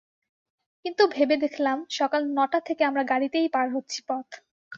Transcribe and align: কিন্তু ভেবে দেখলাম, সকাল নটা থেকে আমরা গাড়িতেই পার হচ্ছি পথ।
কিন্তু 0.85 1.03
ভেবে 1.07 1.35
দেখলাম, 1.37 1.77
সকাল 1.91 2.21
নটা 2.37 2.59
থেকে 2.67 2.83
আমরা 2.85 3.03
গাড়িতেই 3.03 3.47
পার 3.53 3.67
হচ্ছি 3.75 3.99
পথ। 4.07 4.27